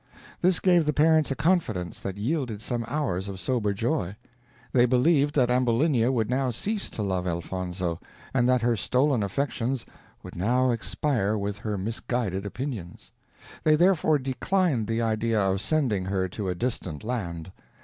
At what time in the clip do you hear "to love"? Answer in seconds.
6.89-7.27